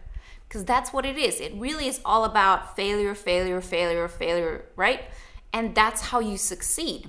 because 0.51 0.65
that's 0.65 0.93
what 0.93 1.07
it 1.07 1.17
is. 1.17 1.41
It 1.41 1.53
really 1.55 1.87
is 1.87 2.01
all 2.05 2.25
about 2.25 2.75
failure, 2.75 3.15
failure, 3.15 3.61
failure, 3.61 4.09
failure, 4.09 4.65
right? 4.75 5.05
And 5.53 5.77
that's 5.77 6.09
how 6.09 6.19
you 6.19 6.37
succeed. 6.37 7.09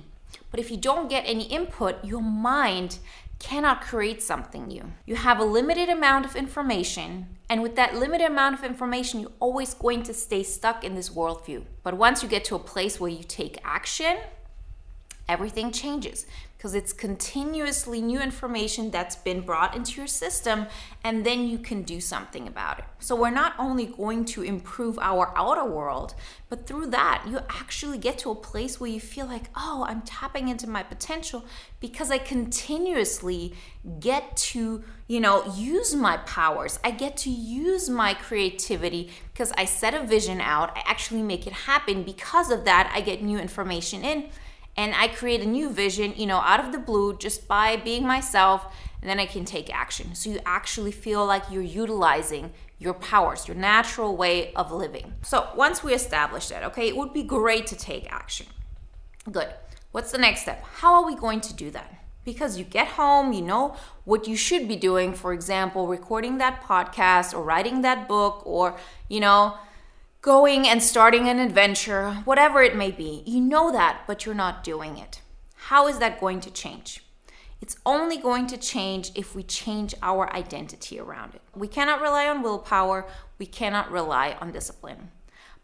But 0.52 0.60
if 0.60 0.70
you 0.70 0.76
don't 0.76 1.10
get 1.10 1.24
any 1.26 1.46
input, 1.46 2.04
your 2.04 2.22
mind 2.22 3.00
cannot 3.40 3.80
create 3.80 4.22
something 4.22 4.68
new. 4.68 4.92
You 5.06 5.16
have 5.16 5.40
a 5.40 5.44
limited 5.44 5.88
amount 5.88 6.24
of 6.24 6.36
information, 6.36 7.36
and 7.50 7.62
with 7.62 7.74
that 7.74 7.96
limited 7.96 8.26
amount 8.26 8.56
of 8.56 8.64
information, 8.64 9.18
you're 9.18 9.32
always 9.40 9.74
going 9.74 10.04
to 10.04 10.14
stay 10.14 10.44
stuck 10.44 10.84
in 10.84 10.94
this 10.94 11.10
worldview. 11.10 11.64
But 11.82 11.94
once 11.94 12.22
you 12.22 12.28
get 12.28 12.44
to 12.44 12.54
a 12.54 12.60
place 12.60 13.00
where 13.00 13.10
you 13.10 13.24
take 13.24 13.58
action, 13.64 14.18
everything 15.28 15.70
changes 15.70 16.26
because 16.56 16.74
it's 16.76 16.92
continuously 16.92 18.00
new 18.00 18.20
information 18.20 18.88
that's 18.92 19.16
been 19.16 19.40
brought 19.40 19.74
into 19.74 19.96
your 19.96 20.06
system 20.06 20.66
and 21.02 21.26
then 21.26 21.48
you 21.48 21.58
can 21.58 21.82
do 21.82 22.00
something 22.00 22.46
about 22.46 22.78
it. 22.78 22.84
So 23.00 23.16
we're 23.16 23.30
not 23.30 23.54
only 23.58 23.86
going 23.86 24.24
to 24.26 24.42
improve 24.42 24.96
our 25.00 25.32
outer 25.34 25.64
world, 25.64 26.14
but 26.48 26.68
through 26.68 26.86
that 26.88 27.24
you 27.28 27.38
actually 27.50 27.98
get 27.98 28.18
to 28.18 28.30
a 28.30 28.36
place 28.36 28.78
where 28.78 28.90
you 28.90 29.00
feel 29.00 29.26
like, 29.26 29.50
"Oh, 29.56 29.84
I'm 29.88 30.02
tapping 30.02 30.48
into 30.48 30.68
my 30.68 30.84
potential 30.84 31.44
because 31.80 32.12
I 32.12 32.18
continuously 32.18 33.54
get 33.98 34.36
to, 34.36 34.84
you 35.08 35.18
know, 35.18 35.52
use 35.56 35.96
my 35.96 36.18
powers. 36.18 36.78
I 36.84 36.92
get 36.92 37.16
to 37.18 37.30
use 37.30 37.90
my 37.90 38.14
creativity 38.14 39.10
because 39.32 39.52
I 39.58 39.64
set 39.64 39.94
a 39.94 40.04
vision 40.04 40.40
out, 40.40 40.76
I 40.76 40.82
actually 40.86 41.22
make 41.22 41.48
it 41.48 41.52
happen. 41.52 42.04
Because 42.04 42.52
of 42.52 42.64
that, 42.66 42.92
I 42.94 43.00
get 43.00 43.20
new 43.20 43.38
information 43.38 44.04
in 44.04 44.28
and 44.76 44.94
I 44.94 45.08
create 45.08 45.40
a 45.40 45.46
new 45.46 45.70
vision, 45.70 46.14
you 46.16 46.26
know, 46.26 46.38
out 46.38 46.60
of 46.60 46.72
the 46.72 46.78
blue 46.78 47.16
just 47.16 47.46
by 47.46 47.76
being 47.76 48.06
myself 48.06 48.66
and 49.00 49.10
then 49.10 49.18
I 49.18 49.26
can 49.26 49.44
take 49.44 49.74
action. 49.74 50.14
So 50.14 50.30
you 50.30 50.40
actually 50.46 50.92
feel 50.92 51.26
like 51.26 51.50
you're 51.50 51.62
utilizing 51.62 52.52
your 52.78 52.94
powers, 52.94 53.46
your 53.46 53.56
natural 53.56 54.16
way 54.16 54.52
of 54.54 54.72
living. 54.72 55.14
So 55.22 55.48
once 55.56 55.82
we 55.82 55.92
establish 55.92 56.48
that, 56.48 56.62
okay, 56.64 56.88
it 56.88 56.96
would 56.96 57.12
be 57.12 57.22
great 57.22 57.66
to 57.68 57.76
take 57.76 58.12
action. 58.12 58.46
Good. 59.30 59.52
What's 59.90 60.12
the 60.12 60.18
next 60.18 60.42
step? 60.42 60.64
How 60.64 60.94
are 60.94 61.06
we 61.06 61.14
going 61.14 61.40
to 61.42 61.54
do 61.54 61.70
that? 61.72 61.94
Because 62.24 62.56
you 62.56 62.64
get 62.64 62.86
home, 62.86 63.32
you 63.32 63.42
know 63.42 63.76
what 64.04 64.28
you 64.28 64.36
should 64.36 64.68
be 64.68 64.76
doing, 64.76 65.12
for 65.12 65.32
example, 65.32 65.88
recording 65.88 66.38
that 66.38 66.62
podcast 66.62 67.34
or 67.34 67.42
writing 67.42 67.82
that 67.82 68.08
book 68.08 68.42
or, 68.46 68.76
you 69.08 69.20
know, 69.20 69.56
going 70.22 70.68
and 70.68 70.80
starting 70.80 71.28
an 71.28 71.40
adventure, 71.40 72.12
whatever 72.24 72.62
it 72.62 72.76
may 72.76 72.92
be. 72.92 73.24
You 73.26 73.40
know 73.40 73.72
that, 73.72 74.02
but 74.06 74.24
you're 74.24 74.36
not 74.36 74.62
doing 74.62 74.96
it. 74.96 75.20
How 75.56 75.88
is 75.88 75.98
that 75.98 76.20
going 76.20 76.38
to 76.42 76.50
change? 76.50 77.04
It's 77.60 77.76
only 77.84 78.18
going 78.18 78.46
to 78.46 78.56
change 78.56 79.10
if 79.16 79.34
we 79.34 79.42
change 79.42 79.96
our 80.00 80.32
identity 80.32 81.00
around 81.00 81.34
it. 81.34 81.42
We 81.56 81.66
cannot 81.66 82.00
rely 82.00 82.28
on 82.28 82.42
willpower, 82.42 83.08
we 83.38 83.46
cannot 83.46 83.90
rely 83.90 84.36
on 84.40 84.52
discipline. 84.52 85.10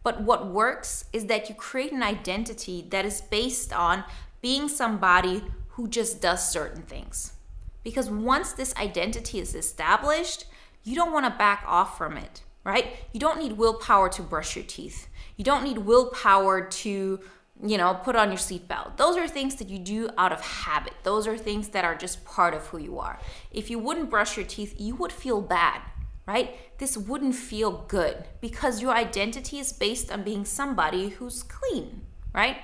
But 0.02 0.22
what 0.22 0.48
works 0.48 1.04
is 1.12 1.26
that 1.26 1.48
you 1.48 1.54
create 1.54 1.92
an 1.92 2.02
identity 2.02 2.84
that 2.90 3.04
is 3.04 3.20
based 3.20 3.72
on 3.72 4.02
being 4.42 4.68
somebody 4.68 5.44
who 5.70 5.86
just 5.86 6.20
does 6.20 6.50
certain 6.50 6.82
things. 6.82 7.34
Because 7.84 8.10
once 8.10 8.52
this 8.52 8.74
identity 8.74 9.38
is 9.38 9.54
established, 9.54 10.46
you 10.82 10.96
don't 10.96 11.12
want 11.12 11.26
to 11.26 11.38
back 11.38 11.62
off 11.64 11.96
from 11.96 12.16
it, 12.16 12.42
right? 12.64 12.96
You 13.12 13.20
don't 13.20 13.38
need 13.38 13.52
willpower 13.52 14.08
to 14.10 14.22
brush 14.22 14.56
your 14.56 14.64
teeth. 14.64 15.08
You 15.36 15.44
don't 15.44 15.64
need 15.64 15.78
willpower 15.78 16.62
to 16.62 17.20
you 17.64 17.76
know, 17.76 17.94
put 18.04 18.16
on 18.16 18.28
your 18.28 18.38
seatbelt. 18.38 18.96
Those 18.96 19.16
are 19.16 19.26
things 19.26 19.56
that 19.56 19.68
you 19.68 19.78
do 19.78 20.08
out 20.16 20.32
of 20.32 20.40
habit. 20.40 20.92
Those 21.02 21.26
are 21.26 21.36
things 21.36 21.68
that 21.68 21.84
are 21.84 21.96
just 21.96 22.24
part 22.24 22.54
of 22.54 22.66
who 22.68 22.78
you 22.78 22.98
are. 22.98 23.18
If 23.50 23.68
you 23.70 23.78
wouldn't 23.78 24.10
brush 24.10 24.36
your 24.36 24.46
teeth, 24.46 24.74
you 24.78 24.94
would 24.96 25.12
feel 25.12 25.40
bad, 25.40 25.82
right? 26.26 26.56
This 26.78 26.96
wouldn't 26.96 27.34
feel 27.34 27.84
good 27.88 28.24
because 28.40 28.80
your 28.80 28.94
identity 28.94 29.58
is 29.58 29.72
based 29.72 30.12
on 30.12 30.22
being 30.22 30.44
somebody 30.44 31.08
who's 31.08 31.42
clean, 31.42 32.02
right? 32.32 32.58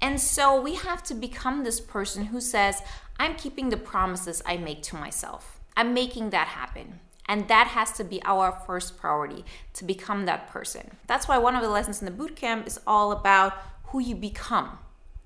And 0.00 0.20
so 0.20 0.60
we 0.60 0.74
have 0.74 1.04
to 1.04 1.14
become 1.14 1.62
this 1.62 1.80
person 1.80 2.26
who 2.26 2.40
says, 2.40 2.82
I'm 3.18 3.36
keeping 3.36 3.68
the 3.68 3.76
promises 3.76 4.42
I 4.44 4.56
make 4.56 4.82
to 4.84 4.96
myself. 4.96 5.60
I'm 5.76 5.94
making 5.94 6.30
that 6.30 6.48
happen. 6.48 6.98
And 7.28 7.48
that 7.48 7.68
has 7.68 7.92
to 7.92 8.04
be 8.04 8.20
our 8.24 8.52
first 8.52 8.98
priority 8.98 9.44
to 9.74 9.84
become 9.84 10.26
that 10.26 10.48
person. 10.48 10.96
That's 11.06 11.28
why 11.28 11.38
one 11.38 11.54
of 11.54 11.62
the 11.62 11.68
lessons 11.68 12.00
in 12.00 12.04
the 12.04 12.10
boot 12.10 12.36
camp 12.36 12.66
is 12.66 12.80
all 12.86 13.12
about 13.12 13.54
who 13.84 14.00
you 14.00 14.14
become, 14.14 14.78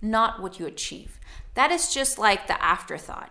not 0.02 0.42
what 0.42 0.58
you 0.58 0.66
achieve. 0.66 1.18
That 1.54 1.70
is 1.70 1.92
just 1.92 2.18
like 2.18 2.46
the 2.46 2.62
afterthought, 2.62 3.30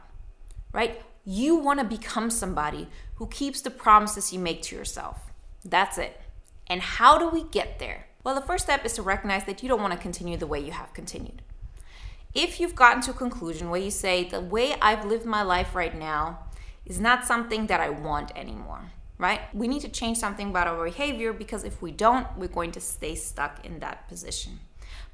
right? 0.74 1.02
You 1.24 1.56
want 1.56 1.80
to 1.80 1.86
become 1.86 2.30
somebody 2.30 2.88
who 3.16 3.28
keeps 3.28 3.62
the 3.62 3.72
promises 3.72 4.34
you 4.34 4.40
make 4.40 4.62
to 4.64 4.76
yourself. 4.76 5.32
That's 5.64 5.98
it. 5.98 6.20
And 6.68 6.82
how 6.82 7.18
do 7.18 7.30
we 7.30 7.44
get 7.44 7.80
there? 7.80 8.08
Well, 8.24 8.36
the 8.36 8.42
first 8.42 8.66
step 8.66 8.84
is 8.86 8.94
to 8.94 9.04
recognize 9.04 9.46
that 9.46 9.62
you 9.62 9.70
don't 9.70 9.82
want 9.82 9.94
to 9.94 10.00
continue 10.00 10.38
the 10.38 10.48
way 10.48 10.60
you 10.60 10.72
have 10.72 10.94
continued. 10.94 11.44
If 12.34 12.60
you've 12.60 12.76
gotten 12.76 13.02
to 13.04 13.12
a 13.12 13.14
conclusion 13.14 13.70
where 13.70 13.80
you 13.80 13.92
say, 13.92 14.24
the 14.24 14.42
way 14.42 14.76
I've 14.82 15.06
lived 15.06 15.26
my 15.26 15.42
life 15.42 15.76
right 15.76 15.98
now 15.98 16.40
is 16.86 17.00
not 17.00 17.25
something 17.25 17.68
that 17.68 17.80
I 17.80 17.89
want 17.89 18.32
anymore, 18.36 18.92
right? 19.18 19.42
We 19.54 19.68
need 19.68 19.82
to 19.82 19.89
change 19.89 20.18
something 20.18 20.50
about 20.50 20.68
our 20.68 20.84
behavior 20.86 21.34
because 21.34 21.63
if 21.63 21.82
we 21.82 21.92
don't, 21.92 22.27
we're 22.38 22.48
going 22.48 22.72
to 22.74 22.82
stay 22.82 23.15
stuck 23.15 23.65
in 23.65 23.80
that 23.80 24.08
position 24.08 24.60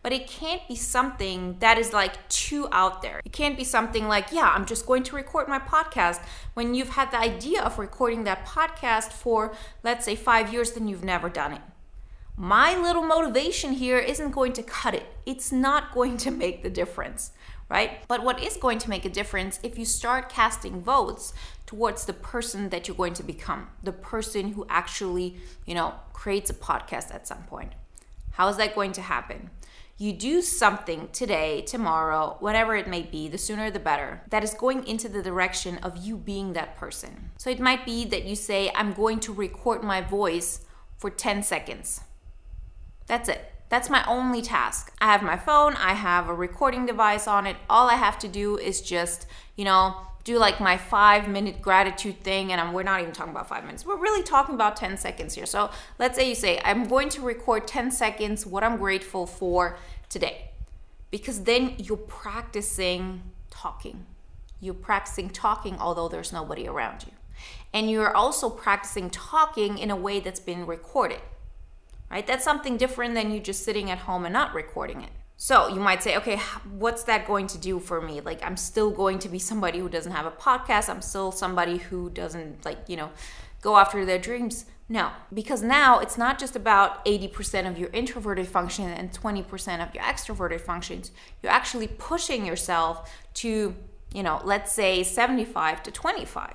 but 0.04 0.12
it 0.12 0.28
can't 0.28 0.68
be 0.68 0.76
something 0.76 1.58
that 1.60 1.78
is 1.78 1.94
like 1.94 2.28
too 2.28 2.68
out 2.72 3.02
there. 3.02 3.22
It 3.24 3.32
can't 3.32 3.58
be 3.58 3.64
something 3.64 4.08
like, 4.08 4.32
yeah, 4.32 4.52
I'm 4.54 4.66
just 4.66 4.86
going 4.86 5.04
to 5.04 5.16
record 5.16 5.48
my 5.48 5.60
podcast 5.60 6.24
when 6.54 6.74
you've 6.74 6.90
had 6.90 7.12
the 7.12 7.20
idea 7.20 7.62
of 7.62 7.78
recording 7.78 8.24
that 8.24 8.46
podcast 8.46 9.12
for, 9.12 9.54
let's 9.84 10.06
say, 10.06 10.16
five 10.16 10.52
years, 10.52 10.72
then 10.72 10.88
you've 10.88 11.04
never 11.04 11.30
done 11.30 11.54
it. 11.54 11.62
My 12.36 12.76
little 12.76 13.04
motivation 13.04 13.74
here 13.74 14.00
isn't 14.00 14.32
going 14.32 14.54
to 14.54 14.64
cut 14.64 14.96
it. 14.96 15.06
It's 15.26 15.52
not 15.52 15.94
going 15.94 16.18
to 16.18 16.32
make 16.44 16.64
the 16.64 16.70
difference, 16.70 17.32
right? 17.72 18.06
But 18.10 18.22
what 18.22 18.44
is 18.44 18.58
going 18.58 18.80
to 18.80 18.90
make 18.90 19.06
a 19.06 19.10
difference 19.10 19.58
if 19.64 19.80
you 19.80 19.86
start 19.86 20.28
casting 20.28 20.82
votes 20.82 21.34
towards 21.66 22.06
the 22.06 22.14
person 22.14 22.68
that 22.70 22.88
you're 22.88 22.98
going 22.98 23.14
to 23.14 23.24
become, 23.24 23.70
the 23.82 23.94
person 23.94 24.52
who 24.52 24.66
actually, 24.70 25.38
you 25.66 25.74
know, 25.74 25.94
creates 26.12 26.50
a 26.50 26.54
podcast 26.54 27.16
at 27.16 27.26
some 27.26 27.44
point. 27.44 27.72
How 28.34 28.50
is 28.50 28.58
that 28.58 28.76
going 28.76 28.92
to 28.94 29.02
happen? 29.02 29.50
you 30.02 30.12
do 30.12 30.42
something 30.42 31.08
today, 31.14 31.62
tomorrow, 31.62 32.36
whatever 32.40 32.76
it 32.76 32.88
may 32.88 33.04
be, 33.04 33.28
the 33.28 33.38
sooner 33.38 33.70
the 33.70 33.78
better, 33.78 34.24
that 34.32 34.44
is 34.44 34.56
going 34.56 34.84
into 34.88 35.08
the 35.08 35.22
direction 35.22 35.78
of 35.84 35.96
you 35.96 36.18
being 36.18 36.54
that 36.54 36.76
person. 36.76 37.30
So 37.38 37.52
it 37.52 37.60
might 37.60 37.86
be 37.86 38.06
that 38.06 38.24
you 38.26 38.36
say, 38.36 38.72
I'm 38.74 38.94
going 38.94 39.20
to 39.20 39.32
record 39.32 39.84
my 39.84 40.02
voice 40.02 40.66
for 40.98 41.12
10 41.12 41.44
seconds. 41.44 42.02
That's 43.06 43.30
it. 43.30 43.51
That's 43.72 43.90
my 43.90 44.04
only 44.06 44.42
task. 44.42 44.94
I 45.00 45.06
have 45.06 45.24
my 45.24 45.38
phone, 45.38 45.76
I 45.76 45.94
have 45.94 46.28
a 46.28 46.34
recording 46.34 46.86
device 46.86 47.26
on 47.26 47.48
it. 47.48 47.56
All 47.70 47.90
I 47.90 47.96
have 47.96 48.20
to 48.20 48.28
do 48.28 48.58
is 48.58 48.82
just, 48.82 49.26
you 49.56 49.64
know, 49.64 49.96
do 50.26 50.38
like 50.38 50.60
my 50.60 50.76
five 50.76 51.30
minute 51.30 51.62
gratitude 51.62 52.20
thing 52.20 52.52
and 52.52 52.60
I'm, 52.60 52.74
we're 52.74 52.84
not 52.84 53.00
even 53.00 53.14
talking 53.14 53.32
about 53.32 53.48
five 53.48 53.64
minutes. 53.64 53.86
We're 53.86 53.96
really 53.96 54.24
talking 54.24 54.56
about 54.56 54.76
10 54.76 54.98
seconds 54.98 55.36
here. 55.36 55.46
So 55.46 55.72
let's 56.00 56.18
say 56.18 56.28
you 56.28 56.36
say 56.36 56.60
i'm 56.66 56.84
going 56.84 57.08
to 57.10 57.22
record 57.22 57.66
10 57.66 57.92
seconds 57.92 58.46
what 58.46 58.62
i'm 58.62 58.76
grateful 58.76 59.26
for 59.26 59.78
today. 60.10 60.52
Because 61.10 61.46
then 61.46 61.76
you're 61.78 61.96
practicing 61.96 63.22
talking. 63.50 64.06
You're 64.60 64.74
practicing 64.74 65.30
talking 65.30 65.78
although 65.80 66.10
there's 66.10 66.34
nobody 66.34 66.68
around 66.68 67.06
you. 67.06 67.14
And 67.74 67.90
you're 67.90 68.14
also 68.14 68.50
practicing 68.50 69.10
talking 69.10 69.78
in 69.78 69.90
a 69.90 69.96
way 69.96 70.20
that's 70.20 70.42
been 70.42 70.66
recorded 70.66 71.22
right 72.12 72.28
that's 72.28 72.44
something 72.44 72.78
different 72.78 73.16
than 73.16 73.32
you 73.32 73.40
just 73.40 73.64
sitting 73.64 73.90
at 73.90 74.00
home 74.00 74.26
and 74.26 74.34
not 74.34 74.54
recording 74.54 75.02
it 75.02 75.12
so 75.42 75.68
you 75.70 75.80
might 75.80 76.04
say, 76.04 76.18
okay, 76.18 76.38
what's 76.78 77.06
that 77.06 77.26
going 77.26 77.48
to 77.48 77.58
do 77.58 77.80
for 77.80 78.00
me? 78.00 78.22
Like, 78.22 78.44
I'm 78.44 78.56
still 78.56 78.92
going 78.92 79.18
to 79.18 79.28
be 79.28 79.40
somebody 79.40 79.80
who 79.80 79.90
doesn't 79.90 80.12
have 80.12 80.28
a 80.28 80.32
podcast. 80.32 80.88
I'm 80.88 81.02
still 81.02 81.32
somebody 81.32 81.78
who 81.78 82.12
doesn't, 82.12 82.64
like, 82.64 82.78
you 82.88 82.96
know, 82.96 83.10
go 83.60 83.76
after 83.78 84.06
their 84.06 84.20
dreams. 84.20 84.66
No, 84.88 85.10
because 85.34 85.64
now 85.64 85.98
it's 85.98 86.16
not 86.16 86.38
just 86.38 86.56
about 86.56 87.04
80% 87.06 87.68
of 87.68 87.80
your 87.80 87.90
introverted 87.92 88.48
function 88.48 88.86
and 88.86 89.12
20% 89.12 89.82
of 89.82 89.96
your 89.96 90.04
extroverted 90.04 90.62
functions. 90.62 91.10
You're 91.42 91.52
actually 91.52 91.88
pushing 91.88 92.46
yourself 92.46 93.12
to, 93.36 93.74
you 94.14 94.22
know, 94.22 94.42
let's 94.44 94.72
say 94.72 95.02
75 95.02 95.82
to 95.82 95.90
25. 95.90 96.54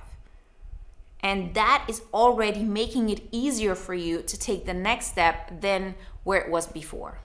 And 1.21 1.53
that 1.55 1.85
is 1.87 2.01
already 2.13 2.63
making 2.63 3.09
it 3.09 3.21
easier 3.31 3.75
for 3.75 3.93
you 3.93 4.21
to 4.21 4.39
take 4.39 4.65
the 4.65 4.73
next 4.73 5.07
step 5.07 5.61
than 5.61 5.95
where 6.23 6.39
it 6.39 6.51
was 6.51 6.67
before. 6.67 7.19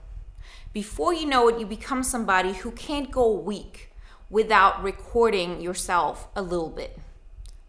Before 0.73 1.13
you 1.13 1.27
know 1.27 1.47
it, 1.49 1.59
you 1.59 1.67
become 1.67 2.01
somebody 2.01 2.53
who 2.53 2.71
can't 2.71 3.11
go 3.11 3.23
a 3.25 3.39
week 3.39 3.91
without 4.29 4.81
recording 4.81 5.61
yourself 5.61 6.27
a 6.35 6.41
little 6.41 6.69
bit, 6.69 6.97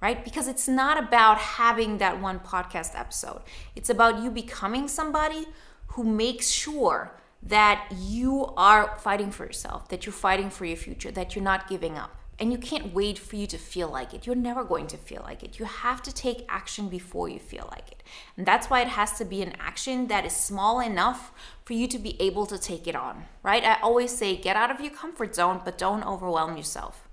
right? 0.01 0.25
Because 0.25 0.49
it's 0.49 0.67
not 0.67 0.99
about 0.99 1.37
having 1.37 1.99
that 1.99 2.21
one 2.23 2.39
podcast 2.41 2.99
episode, 2.99 3.43
it's 3.77 3.91
about 3.91 4.23
you 4.23 4.31
becoming 4.31 4.89
somebody 4.89 5.47
who 5.89 6.05
makes 6.05 6.51
sure 6.51 7.13
that 7.43 7.87
you 7.95 8.47
are 8.57 8.97
fighting 8.99 9.31
for 9.31 9.45
yourself, 9.45 9.89
that 9.91 10.07
you're 10.07 10.13
fighting 10.15 10.49
for 10.49 10.65
your 10.65 10.79
future, 10.79 11.11
that 11.11 11.37
you're 11.37 11.45
not 11.45 11.69
giving 11.69 11.99
up. 11.99 12.17
And 12.39 12.51
you 12.51 12.59
can't 12.59 12.93
wait 12.93 13.19
for 13.19 13.37
you 13.37 13.47
to 13.47 13.59
feel 13.59 13.89
like 13.89 14.13
it. 14.13 14.27
You're 14.27 14.35
never 14.35 14.65
going 14.65 14.89
to 14.89 14.97
feel 14.97 15.23
like 15.23 15.43
it. 15.43 15.59
You 15.59 15.67
have 15.67 16.03
to 16.03 16.13
take 16.13 16.47
action 16.49 16.89
before 16.89 17.29
you 17.29 17.39
feel 17.39 17.69
like 17.71 17.93
it. 17.93 18.03
And 18.37 18.45
that's 18.45 18.69
why 18.69 18.81
it 18.81 18.89
has 18.89 19.13
to 19.19 19.25
be 19.25 19.41
an 19.43 19.55
action 19.61 20.09
that 20.09 20.27
is 20.27 20.35
small 20.35 20.81
enough 20.81 21.33
for 21.65 21.75
you 21.75 21.87
to 21.89 21.99
be 21.99 22.21
able 22.21 22.47
to 22.47 22.59
take 22.59 22.89
it 22.89 22.97
on, 22.97 23.25
right? 23.43 23.65
I 23.65 23.79
always 23.83 24.17
say 24.17 24.37
get 24.37 24.57
out 24.57 24.71
of 24.71 24.81
your 24.81 24.93
comfort 24.93 25.35
zone, 25.35 25.61
but 25.65 25.79
don't 25.79 26.05
overwhelm 26.05 26.57
yourself. 26.57 27.09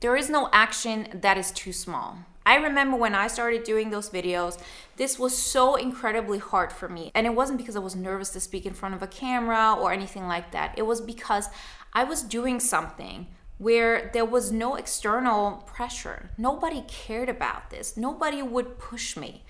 There 0.00 0.16
is 0.16 0.28
no 0.28 0.50
action 0.52 1.08
that 1.22 1.38
is 1.38 1.50
too 1.52 1.72
small. 1.72 2.18
I 2.44 2.56
remember 2.56 2.96
when 2.96 3.14
I 3.14 3.26
started 3.26 3.64
doing 3.64 3.90
those 3.90 4.10
videos, 4.10 4.56
this 4.96 5.18
was 5.18 5.36
so 5.36 5.74
incredibly 5.74 6.38
hard 6.38 6.70
for 6.72 6.88
me. 6.88 7.10
And 7.14 7.26
it 7.26 7.34
wasn't 7.34 7.58
because 7.58 7.74
I 7.74 7.80
was 7.80 7.96
nervous 7.96 8.30
to 8.30 8.40
speak 8.40 8.66
in 8.66 8.72
front 8.72 8.94
of 8.94 9.02
a 9.02 9.08
camera 9.08 9.74
or 9.74 9.92
anything 9.92 10.28
like 10.28 10.52
that. 10.52 10.74
It 10.76 10.82
was 10.82 11.00
because 11.00 11.48
I 11.92 12.04
was 12.04 12.22
doing 12.22 12.60
something 12.60 13.26
where 13.58 14.10
there 14.12 14.24
was 14.24 14.52
no 14.52 14.76
external 14.76 15.64
pressure. 15.66 16.30
Nobody 16.36 16.84
cared 16.86 17.28
about 17.28 17.70
this. 17.70 17.96
Nobody 17.96 18.42
would 18.42 18.78
push 18.78 19.16
me. 19.16 19.44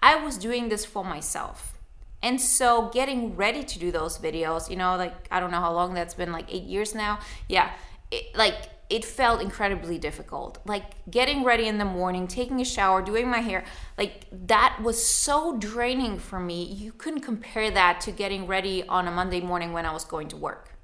I 0.00 0.16
was 0.16 0.38
doing 0.38 0.68
this 0.68 0.84
for 0.84 1.04
myself. 1.04 1.78
And 2.22 2.40
so 2.40 2.90
getting 2.92 3.36
ready 3.36 3.62
to 3.62 3.78
do 3.78 3.90
those 3.90 4.18
videos, 4.18 4.70
you 4.70 4.76
know, 4.76 4.96
like 4.96 5.14
I 5.30 5.40
don't 5.40 5.50
know 5.50 5.60
how 5.60 5.72
long 5.72 5.94
that's 5.94 6.14
been, 6.14 6.32
like 6.32 6.52
8 6.52 6.62
years 6.64 6.94
now. 6.94 7.20
Yeah. 7.48 7.70
It, 8.10 8.36
like 8.36 8.54
it 8.90 9.04
felt 9.04 9.42
incredibly 9.42 9.98
difficult. 9.98 10.58
Like 10.64 10.84
getting 11.10 11.44
ready 11.44 11.66
in 11.66 11.78
the 11.78 11.84
morning, 11.84 12.26
taking 12.26 12.60
a 12.60 12.64
shower, 12.64 13.02
doing 13.02 13.28
my 13.28 13.38
hair, 13.38 13.64
like 13.98 14.24
that 14.46 14.78
was 14.82 15.04
so 15.04 15.58
draining 15.58 16.18
for 16.18 16.40
me. 16.40 16.64
You 16.64 16.92
couldn't 16.92 17.20
compare 17.20 17.70
that 17.70 18.00
to 18.02 18.12
getting 18.12 18.46
ready 18.46 18.84
on 18.88 19.06
a 19.06 19.10
Monday 19.10 19.40
morning 19.40 19.72
when 19.72 19.84
I 19.84 19.92
was 19.92 20.04
going 20.04 20.28
to 20.28 20.36
work 20.36 20.77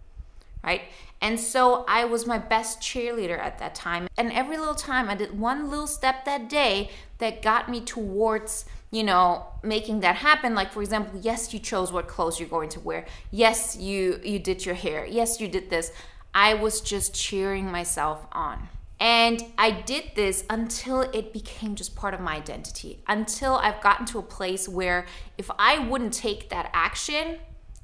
right? 0.65 0.83
And 1.21 1.39
so 1.39 1.85
I 1.89 2.05
was 2.05 2.27
my 2.27 2.39
best 2.39 2.81
cheerleader 2.81 3.39
at 3.39 3.59
that 3.59 3.75
time. 3.75 4.09
And 4.17 4.33
every 4.33 4.57
little 4.59 4.75
time 4.75 5.09
I 5.09 5.15
did 5.15 5.39
one 5.39 5.71
little 5.71 5.87
step 5.87 6.25
that 6.25 6.49
day 6.49 6.91
that 7.19 7.43
got 7.43 7.71
me 7.71 7.81
towards, 7.81 8.65
you 8.91 9.05
know, 9.05 9.47
making 9.63 10.01
that 10.01 10.17
happen. 10.17 10.55
Like 10.55 10.73
for 10.73 10.83
example, 10.83 11.19
yes, 11.23 11.55
you 11.55 11.61
chose 11.61 11.93
what 11.93 12.09
clothes 12.09 12.41
you're 12.41 12.49
going 12.49 12.69
to 12.71 12.81
wear. 12.81 13.07
Yes, 13.31 13.77
you 13.77 14.21
you 14.23 14.39
did 14.39 14.67
your 14.67 14.75
hair. 14.75 15.07
Yes, 15.07 15.41
you 15.41 15.49
did 15.49 15.71
this. 15.71 15.93
I 16.35 16.55
was 16.55 16.81
just 16.81 17.15
cheering 17.15 17.71
myself 17.71 18.27
on. 18.33 18.69
And 19.01 19.43
I 19.59 19.71
did 19.71 20.13
this 20.15 20.45
until 20.49 21.03
it 21.03 21.33
became 21.33 21.75
just 21.75 21.97
part 21.97 22.15
of 22.15 22.21
my 22.21 22.37
identity. 22.37 23.03
Until 23.07 23.55
I've 23.55 23.81
gotten 23.81 24.07
to 24.07 24.19
a 24.19 24.23
place 24.23 24.69
where 24.69 25.07
if 25.37 25.51
I 25.59 25.79
wouldn't 25.79 26.13
take 26.13 26.51
that 26.51 26.71
action, 26.73 27.39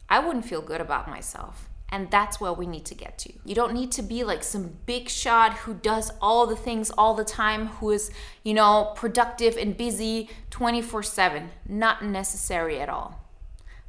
I 0.09 0.19
wouldn't 0.19 0.45
feel 0.45 0.63
good 0.63 0.81
about 0.81 1.09
myself. 1.09 1.70
And 1.93 2.11
that's 2.11 2.41
where 2.41 2.53
we 2.53 2.67
need 2.67 2.85
to 2.87 2.95
get 2.95 3.19
to. 3.19 3.33
You 3.45 3.55
don't 3.55 3.75
need 3.75 3.91
to 3.93 4.03
be 4.03 4.23
like 4.23 4.45
some 4.45 4.77
big 4.87 5.09
shot 5.09 5.59
who 5.59 5.75
does 5.75 6.13
all 6.23 6.47
the 6.47 6.57
things 6.57 6.91
all 6.91 7.15
the 7.15 7.25
time, 7.25 7.67
who 7.67 7.91
is, 7.91 8.11
you 8.45 8.55
know, 8.55 8.93
productive 8.95 9.57
and 9.57 9.77
busy 9.77 10.31
24 10.51 11.03
7. 11.03 11.51
Not 11.69 12.05
necessary 12.05 12.81
at 12.81 12.89
all. 12.89 13.21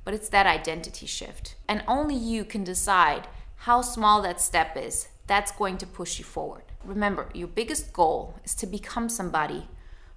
But 0.03 0.15
it's 0.15 0.29
that 0.29 0.47
identity 0.47 1.05
shift. 1.05 1.55
And 1.67 1.83
only 1.87 2.15
you 2.15 2.43
can 2.43 2.63
decide 2.63 3.27
how 3.55 3.81
small 3.81 4.23
that 4.23 4.41
step 4.41 4.75
is 4.75 5.09
that's 5.27 5.51
going 5.51 5.77
to 5.77 5.87
push 5.87 6.19
you 6.19 6.25
forward. 6.25 6.63
Remember, 6.83 7.29
your 7.33 7.47
biggest 7.47 7.93
goal 7.93 8.35
is 8.43 8.55
to 8.55 8.67
become 8.67 9.07
somebody 9.07 9.69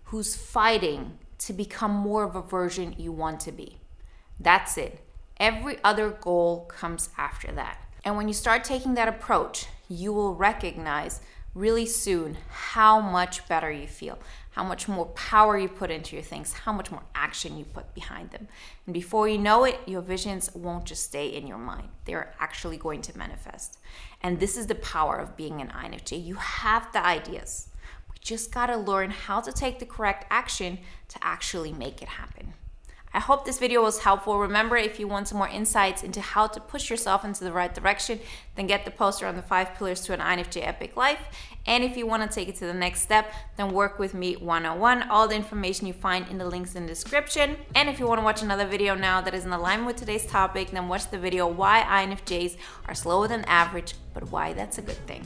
who's 0.04 0.34
fighting 0.34 1.18
to 1.38 1.52
become 1.52 1.92
more 1.92 2.24
of 2.24 2.34
a 2.34 2.42
version 2.42 2.94
you 2.98 3.12
want 3.12 3.38
to 3.40 3.52
be. 3.52 3.78
That's 4.40 4.76
it. 4.78 5.00
Every 5.44 5.76
other 5.84 6.08
goal 6.08 6.60
comes 6.68 7.10
after 7.18 7.52
that. 7.52 7.76
And 8.02 8.16
when 8.16 8.28
you 8.28 8.32
start 8.32 8.64
taking 8.64 8.94
that 8.94 9.08
approach, 9.08 9.66
you 9.90 10.10
will 10.10 10.34
recognize 10.34 11.20
really 11.52 11.84
soon 11.84 12.38
how 12.48 12.98
much 12.98 13.46
better 13.46 13.70
you 13.70 13.86
feel, 13.86 14.18
how 14.52 14.64
much 14.64 14.88
more 14.88 15.04
power 15.04 15.58
you 15.58 15.68
put 15.68 15.90
into 15.90 16.16
your 16.16 16.22
things, 16.22 16.54
how 16.54 16.72
much 16.72 16.90
more 16.90 17.02
action 17.14 17.58
you 17.58 17.66
put 17.66 17.92
behind 17.92 18.30
them. 18.30 18.48
And 18.86 18.94
before 18.94 19.28
you 19.28 19.36
know 19.36 19.64
it, 19.64 19.78
your 19.84 20.00
visions 20.00 20.50
won't 20.54 20.86
just 20.86 21.04
stay 21.04 21.26
in 21.26 21.46
your 21.46 21.58
mind, 21.58 21.90
they're 22.06 22.34
actually 22.40 22.78
going 22.78 23.02
to 23.02 23.18
manifest. 23.18 23.78
And 24.22 24.40
this 24.40 24.56
is 24.56 24.66
the 24.66 24.76
power 24.76 25.18
of 25.18 25.36
being 25.36 25.60
an 25.60 25.68
INFJ. 25.68 26.24
You 26.24 26.36
have 26.36 26.90
the 26.94 27.04
ideas. 27.04 27.68
We 28.10 28.16
just 28.22 28.50
got 28.50 28.68
to 28.68 28.78
learn 28.78 29.10
how 29.10 29.42
to 29.42 29.52
take 29.52 29.78
the 29.78 29.84
correct 29.84 30.24
action 30.30 30.78
to 31.08 31.18
actually 31.20 31.74
make 31.74 32.00
it 32.00 32.08
happen. 32.08 32.54
I 33.14 33.21
hope 33.21 33.44
this 33.44 33.61
video 33.61 33.80
was 33.80 34.00
helpful. 34.00 34.40
Remember, 34.40 34.76
if 34.76 34.99
you 34.99 35.06
want 35.06 35.28
some 35.28 35.38
more 35.38 35.49
insights 35.49 36.02
into 36.02 36.21
how 36.21 36.49
to 36.49 36.59
push 36.59 36.90
yourself 36.90 37.25
into 37.25 37.44
the 37.44 37.52
right 37.52 37.73
direction, 37.73 38.18
then 38.56 38.66
get 38.66 38.85
the 38.85 38.90
poster 38.90 39.25
on 39.28 39.37
the 39.37 39.42
five 39.42 39.73
pillars 39.76 40.00
to 40.02 40.12
an 40.12 40.18
INFJ 40.18 40.66
epic 40.66 40.97
life. 40.97 41.21
And 41.64 41.85
if 41.85 41.97
you 41.97 42.09
want 42.09 42.28
to 42.28 42.35
take 42.35 42.49
it 42.49 42.56
to 42.56 42.66
the 42.66 42.75
next 42.75 43.02
step, 43.02 43.33
then 43.56 43.71
work 43.71 44.00
with 44.00 44.14
me 44.14 44.35
one-on-one. 44.35 45.09
All 45.09 45.28
the 45.28 45.37
information 45.37 45.87
you 45.87 45.92
find 45.92 46.26
in 46.28 46.38
the 46.38 46.44
links 46.44 46.75
in 46.75 46.87
the 46.87 46.88
description. 46.88 47.56
And 47.76 47.88
if 47.88 48.00
you 48.00 48.09
want 48.09 48.18
to 48.18 48.25
watch 48.25 48.42
another 48.42 48.66
video 48.66 48.97
now 48.97 49.21
that 49.21 49.33
is 49.33 49.44
in 49.44 49.52
alignment 49.52 49.87
with 49.87 49.97
today's 49.97 50.26
topic, 50.26 50.73
then 50.73 50.88
watch 50.88 51.09
the 51.09 51.18
video 51.18 51.47
why 51.47 51.83
INFJs 51.83 52.56
are 52.88 52.97
slower 52.97 53.28
than 53.28 53.44
average, 53.44 53.94
but 54.12 54.33
why 54.33 54.54
that's 54.54 54.78
a 54.78 54.83
good 54.83 55.06
thing. 55.06 55.25